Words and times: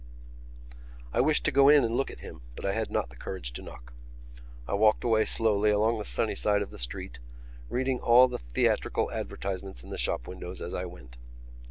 I 1.13 1.21
wished 1.21 1.43
to 1.45 1.51
go 1.51 1.69
in 1.69 1.83
and 1.83 1.95
look 1.95 2.09
at 2.09 2.21
him 2.21 2.41
but 2.55 2.65
I 2.65 2.73
had 2.73 2.89
not 2.89 3.11
the 3.11 3.15
courage 3.15 3.53
to 3.53 3.61
knock. 3.61 3.93
I 4.67 4.73
walked 4.73 5.03
away 5.03 5.25
slowly 5.25 5.69
along 5.69 5.99
the 5.99 6.05
sunny 6.05 6.33
side 6.33 6.63
of 6.63 6.71
the 6.71 6.79
street, 6.79 7.19
reading 7.69 7.99
all 7.99 8.27
the 8.27 8.39
theatrical 8.39 9.11
advertisements 9.11 9.83
in 9.83 9.91
the 9.91 9.99
shop 9.99 10.27
windows 10.27 10.59
as 10.59 10.73
I 10.73 10.85
went. 10.85 11.17